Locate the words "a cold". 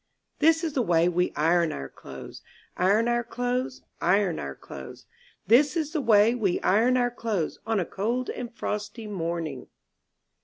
7.79-8.27